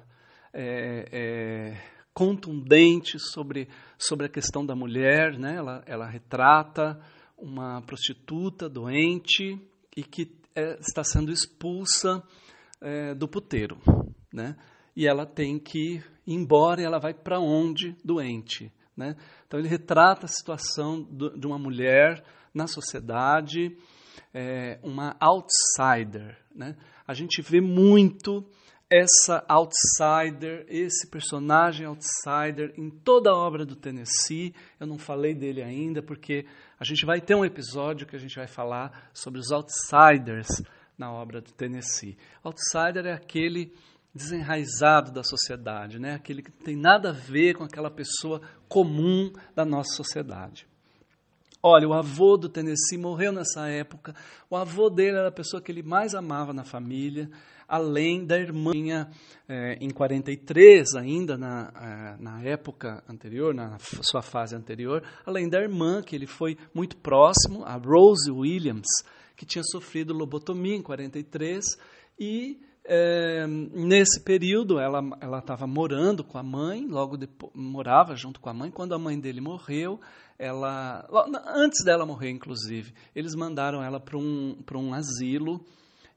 é, 0.52 1.08
é 1.12 1.92
contundente 2.14 3.18
sobre, 3.18 3.68
sobre 3.98 4.26
a 4.26 4.28
questão 4.28 4.64
da 4.64 4.76
mulher, 4.76 5.38
né? 5.38 5.56
ela, 5.56 5.82
ela 5.86 6.06
retrata 6.06 7.00
uma 7.36 7.80
prostituta 7.82 8.68
doente 8.68 9.58
e 9.96 10.02
que 10.02 10.30
é, 10.54 10.78
está 10.78 11.02
sendo 11.02 11.32
expulsa 11.32 12.22
é, 12.80 13.14
do 13.14 13.26
puteiro. 13.26 13.78
Né? 14.32 14.56
E 14.94 15.06
ela 15.06 15.26
tem 15.26 15.58
que 15.58 15.96
ir 15.96 16.04
embora 16.26 16.80
e 16.80 16.84
ela 16.84 16.98
vai 16.98 17.14
para 17.14 17.40
onde? 17.40 17.96
Doente. 18.04 18.70
Né? 18.96 19.16
Então 19.46 19.58
ele 19.58 19.68
retrata 19.68 20.26
a 20.26 20.28
situação 20.28 21.02
do, 21.02 21.36
de 21.36 21.46
uma 21.46 21.58
mulher 21.58 22.22
na 22.54 22.66
sociedade, 22.66 23.76
é, 24.34 24.78
uma 24.82 25.16
outsider. 25.18 26.38
Né? 26.54 26.76
A 27.06 27.14
gente 27.14 27.42
vê 27.42 27.60
muito 27.60 28.44
essa 28.92 29.42
outsider, 29.48 30.66
esse 30.68 31.06
personagem 31.06 31.86
outsider 31.86 32.74
em 32.76 32.90
toda 32.90 33.30
a 33.30 33.34
obra 33.36 33.64
do 33.64 33.74
Tennessee. 33.74 34.54
Eu 34.78 34.86
não 34.86 34.98
falei 34.98 35.34
dele 35.34 35.62
ainda, 35.62 36.02
porque 36.02 36.44
a 36.78 36.84
gente 36.84 37.06
vai 37.06 37.18
ter 37.18 37.34
um 37.34 37.44
episódio 37.44 38.06
que 38.06 38.14
a 38.14 38.18
gente 38.18 38.36
vai 38.36 38.46
falar 38.46 39.10
sobre 39.14 39.40
os 39.40 39.50
outsiders 39.50 40.48
na 40.98 41.10
obra 41.10 41.40
do 41.40 41.50
Tennessee. 41.52 42.18
Outsider 42.44 43.06
é 43.06 43.12
aquele 43.12 43.72
desenraizado 44.14 45.10
da 45.10 45.22
sociedade, 45.22 45.98
né? 45.98 46.14
aquele 46.14 46.42
que 46.42 46.50
não 46.50 46.58
tem 46.58 46.76
nada 46.76 47.10
a 47.10 47.12
ver 47.12 47.54
com 47.54 47.64
aquela 47.64 47.90
pessoa 47.90 48.42
comum 48.68 49.32
da 49.54 49.64
nossa 49.64 49.94
sociedade. 49.94 50.66
Olha, 51.62 51.88
o 51.88 51.92
avô 51.92 52.36
do 52.36 52.48
Tennessee 52.48 52.98
morreu 52.98 53.30
nessa 53.32 53.68
época. 53.68 54.14
O 54.50 54.56
avô 54.56 54.90
dele 54.90 55.16
era 55.16 55.28
a 55.28 55.32
pessoa 55.32 55.62
que 55.62 55.70
ele 55.70 55.82
mais 55.82 56.12
amava 56.12 56.52
na 56.52 56.64
família 56.64 57.30
além 57.68 58.26
da 58.26 58.38
irmã. 58.38 58.72
É, 59.48 59.78
em 59.80 59.90
43, 59.90 60.94
ainda 60.94 61.38
na, 61.38 61.72
é, 61.76 62.22
na 62.22 62.42
época 62.42 63.02
anterior, 63.08 63.54
na 63.54 63.78
sua 63.78 64.22
fase 64.22 64.54
anterior, 64.56 65.02
além 65.24 65.48
da 65.48 65.60
irmã, 65.60 66.02
que 66.02 66.16
ele 66.16 66.26
foi 66.26 66.58
muito 66.74 66.96
próximo, 66.96 67.64
a 67.64 67.74
Rose 67.74 68.30
Williams, 68.30 68.88
que 69.36 69.46
tinha 69.46 69.62
sofrido 69.64 70.12
lobotomia 70.12 70.74
em 70.74 70.82
43, 70.82 71.64
e 72.18 72.60
é, 72.84 73.46
nesse 73.46 74.20
período 74.20 74.78
ela 74.78 75.38
estava 75.38 75.66
morando 75.66 76.24
com 76.24 76.36
a 76.36 76.42
mãe, 76.42 76.86
logo 76.86 77.16
depois, 77.16 77.52
morava 77.54 78.16
junto 78.16 78.40
com 78.40 78.48
a 78.48 78.54
mãe. 78.54 78.70
Quando 78.70 78.94
a 78.94 78.98
mãe 78.98 79.18
dele 79.18 79.40
morreu, 79.40 80.00
ela 80.38 81.06
antes 81.46 81.84
dela 81.84 82.04
morrer, 82.04 82.30
inclusive, 82.30 82.92
eles 83.14 83.34
mandaram 83.34 83.82
ela 83.82 84.00
para 84.00 84.18
um, 84.18 84.56
um 84.74 84.94
asilo 84.94 85.64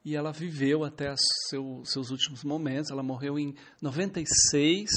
e 0.04 0.16
ela 0.16 0.32
viveu 0.32 0.84
até 0.84 1.14
seu, 1.48 1.82
seus 1.84 2.10
últimos 2.10 2.42
momentos. 2.42 2.90
Ela 2.90 3.02
morreu 3.02 3.38
em 3.38 3.54
96, 3.80 4.90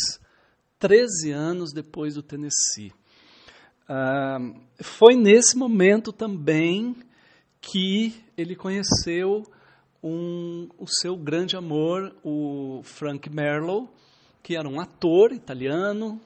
13 0.79 1.31
anos 1.31 1.71
depois 1.71 2.15
do 2.15 2.23
Tennessee. 2.23 2.91
Foi 4.81 5.15
nesse 5.15 5.57
momento 5.57 6.11
também 6.11 6.95
que 7.61 8.23
ele 8.37 8.55
conheceu 8.55 9.43
um, 10.03 10.67
o 10.77 10.87
seu 10.87 11.15
grande 11.15 11.55
amor, 11.55 12.15
o 12.23 12.81
Frank 12.83 13.29
Merlo, 13.29 13.89
que 14.41 14.55
era 14.55 14.67
um 14.67 14.79
ator 14.79 15.31
italiano, 15.31 16.21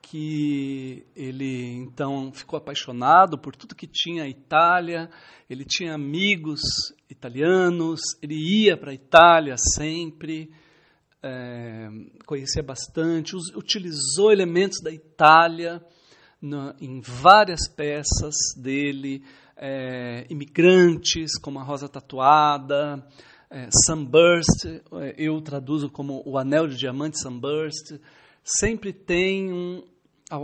que 0.00 1.06
ele 1.16 1.74
então 1.76 2.32
ficou 2.32 2.58
apaixonado 2.58 3.38
por 3.38 3.56
tudo 3.56 3.74
que 3.74 3.86
tinha 3.86 4.24
a 4.24 4.28
Itália, 4.28 5.08
ele 5.48 5.64
tinha 5.64 5.94
amigos 5.94 6.60
italianos, 7.08 8.00
ele 8.20 8.34
ia 8.34 8.76
para 8.76 8.90
a 8.90 8.94
Itália 8.94 9.54
sempre, 9.76 10.50
é, 11.22 11.88
conhecia 12.26 12.62
bastante, 12.62 13.36
us, 13.36 13.54
utilizou 13.54 14.32
elementos 14.32 14.80
da 14.82 14.90
Itália 14.90 15.82
em 16.80 17.00
várias 17.00 17.68
peças 17.68 18.34
dele, 18.56 19.22
é, 19.64 20.26
imigrantes, 20.28 21.38
como 21.38 21.60
a 21.60 21.62
Rosa 21.62 21.88
Tatuada, 21.88 23.06
é, 23.48 23.68
Sunburst, 23.86 24.64
é, 24.66 25.14
eu 25.16 25.40
traduzo 25.40 25.88
como 25.88 26.20
o 26.26 26.36
Anel 26.36 26.66
de 26.66 26.76
Diamante 26.76 27.20
Sunburst, 27.20 27.92
sempre 28.42 28.92
tem 28.92 29.52
um, 29.52 29.84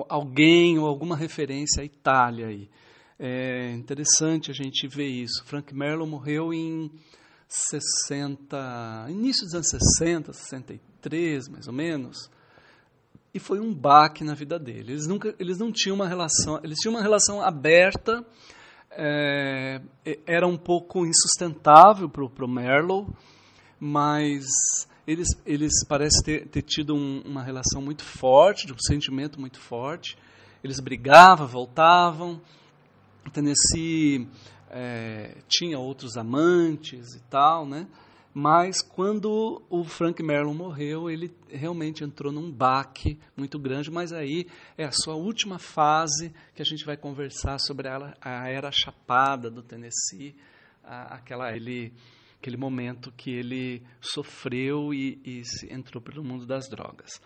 alguém 0.08 0.78
ou 0.78 0.86
alguma 0.86 1.16
referência 1.16 1.82
à 1.82 1.84
Itália 1.84 2.46
aí. 2.46 2.70
É 3.18 3.72
interessante 3.72 4.52
a 4.52 4.54
gente 4.54 4.86
ver 4.86 5.08
isso. 5.08 5.44
Frank 5.44 5.74
Merlo 5.74 6.06
morreu 6.06 6.54
em 6.54 6.88
60, 7.48 9.06
início 9.08 9.44
dos 9.46 9.54
anos 9.54 9.68
60, 9.98 10.32
63, 10.32 11.48
mais 11.48 11.66
ou 11.66 11.72
menos. 11.72 12.30
E 13.34 13.40
foi 13.40 13.58
um 13.58 13.74
baque 13.74 14.22
na 14.22 14.34
vida 14.34 14.60
dele. 14.60 14.92
Eles 14.92 15.08
nunca, 15.08 15.34
eles 15.40 15.58
não 15.58 15.72
tinham 15.72 15.96
uma 15.96 16.06
relação, 16.06 16.60
eles 16.62 16.78
tinham 16.78 16.94
uma 16.94 17.02
relação 17.02 17.42
aberta, 17.42 18.24
é, 18.90 19.80
era 20.26 20.46
um 20.46 20.56
pouco 20.56 21.06
insustentável 21.06 22.08
para 22.08 22.44
o 22.44 22.48
Merlo, 22.48 23.06
mas 23.78 24.46
eles, 25.06 25.28
eles 25.46 25.72
parecem 25.86 26.22
ter, 26.22 26.48
ter 26.48 26.62
tido 26.62 26.94
um, 26.94 27.22
uma 27.24 27.42
relação 27.42 27.80
muito 27.80 28.02
forte, 28.02 28.70
um 28.72 28.78
sentimento 28.78 29.40
muito 29.40 29.58
forte. 29.60 30.16
Eles 30.62 30.80
brigavam, 30.80 31.46
voltavam. 31.46 32.40
Tennessee 33.32 34.28
é, 34.70 35.36
tinha 35.48 35.78
outros 35.78 36.16
amantes 36.16 37.14
e 37.14 37.20
tal, 37.30 37.66
né? 37.66 37.86
Mas 38.34 38.82
quando 38.82 39.62
o 39.68 39.84
Frank 39.84 40.22
Merlin 40.22 40.54
morreu, 40.54 41.10
ele 41.10 41.34
realmente 41.48 42.04
entrou 42.04 42.32
num 42.32 42.50
baque 42.50 43.18
muito 43.36 43.58
grande. 43.58 43.90
Mas 43.90 44.12
aí 44.12 44.46
é 44.76 44.84
a 44.84 44.92
sua 44.92 45.14
última 45.14 45.58
fase 45.58 46.32
que 46.54 46.62
a 46.62 46.64
gente 46.64 46.84
vai 46.84 46.96
conversar 46.96 47.58
sobre 47.58 47.88
a, 47.88 48.14
a 48.20 48.48
era 48.48 48.70
chapada 48.70 49.50
do 49.50 49.62
Tennessee, 49.62 50.36
a, 50.84 51.16
aquela 51.16 51.54
ele 51.54 51.92
aquele 52.40 52.56
momento 52.56 53.12
que 53.16 53.32
ele 53.32 53.82
sofreu 54.00 54.94
e, 54.94 55.20
e 55.24 55.42
entrou 55.74 56.00
pelo 56.00 56.22
mundo 56.22 56.46
das 56.46 56.68
drogas. 56.68 57.20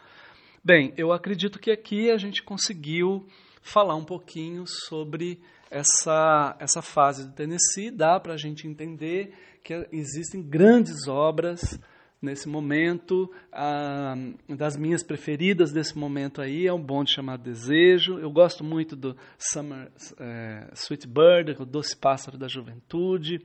Bem, 0.64 0.94
eu 0.96 1.12
acredito 1.12 1.58
que 1.58 1.70
aqui 1.70 2.10
a 2.10 2.16
gente 2.16 2.42
conseguiu 2.42 3.26
falar 3.62 3.94
um 3.94 4.04
pouquinho 4.04 4.64
sobre 4.66 5.40
essa, 5.70 6.56
essa 6.58 6.82
fase 6.82 7.26
do 7.26 7.32
Tennessee. 7.32 7.90
Dá 7.90 8.20
para 8.20 8.34
a 8.34 8.36
gente 8.36 8.66
entender 8.66 9.32
que 9.62 9.86
existem 9.90 10.42
grandes 10.42 11.08
obras 11.08 11.78
nesse 12.20 12.48
momento. 12.48 13.30
Ah, 13.52 14.14
das 14.48 14.76
minhas 14.76 15.02
preferidas 15.02 15.72
desse 15.72 15.96
momento 15.96 16.42
aí 16.42 16.66
é 16.66 16.72
um 16.72 16.82
bonde 16.82 17.12
chamado 17.12 17.42
Desejo. 17.42 18.18
Eu 18.18 18.30
gosto 18.30 18.62
muito 18.62 18.94
do 18.94 19.16
Summer 19.38 19.90
é, 20.20 20.68
Sweet 20.74 21.08
Bird, 21.08 21.56
o 21.60 21.64
Doce 21.64 21.96
Pássaro 21.96 22.36
da 22.36 22.48
Juventude. 22.48 23.40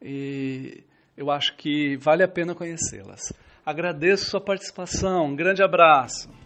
E 0.00 0.82
eu 1.16 1.30
acho 1.30 1.56
que 1.56 1.96
vale 1.96 2.22
a 2.22 2.28
pena 2.28 2.54
conhecê-las. 2.54 3.32
Agradeço 3.64 4.30
sua 4.30 4.40
participação. 4.40 5.26
Um 5.26 5.36
grande 5.36 5.62
abraço. 5.62 6.41